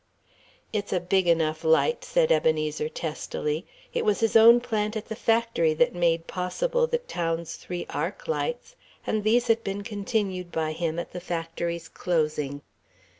[0.73, 3.67] "It's a big enough light," said Ebenezer, testily.
[3.93, 8.27] It was his own plant at the factory that made possible the town's three arc
[8.27, 8.75] lights,
[9.05, 12.63] and these had been continued by him at the factory's closing.